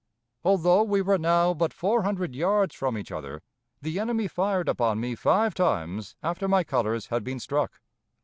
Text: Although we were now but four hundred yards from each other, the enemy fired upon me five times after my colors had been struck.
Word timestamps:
Although 0.43 0.81
we 0.85 1.03
were 1.03 1.19
now 1.19 1.53
but 1.53 1.71
four 1.75 2.01
hundred 2.01 2.33
yards 2.35 2.73
from 2.73 2.97
each 2.97 3.11
other, 3.11 3.43
the 3.83 3.99
enemy 3.99 4.27
fired 4.27 4.67
upon 4.67 4.99
me 4.99 5.13
five 5.13 5.53
times 5.53 6.15
after 6.23 6.47
my 6.47 6.63
colors 6.63 7.09
had 7.13 7.23
been 7.23 7.39
struck. 7.39 7.79